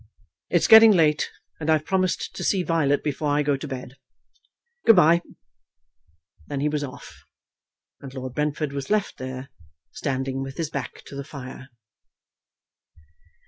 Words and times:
"It's 0.49 0.65
getting 0.65 0.89
late, 0.93 1.29
and 1.59 1.69
I've 1.69 1.85
promised 1.85 2.35
to 2.35 2.43
see 2.43 2.63
Violet 2.63 3.03
before 3.03 3.29
I 3.29 3.43
go 3.43 3.55
to 3.55 3.67
bed. 3.67 3.97
Good 4.83 4.95
bye." 4.95 5.21
Then 6.47 6.59
he 6.59 6.69
was 6.69 6.83
off, 6.83 7.23
and 7.99 8.11
Lord 8.11 8.33
Brentford 8.33 8.73
was 8.73 8.89
left 8.89 9.19
there, 9.19 9.49
standing 9.91 10.41
with 10.41 10.57
his 10.57 10.71
back 10.71 11.03
to 11.05 11.15
the 11.15 11.23
fire. 11.23 11.69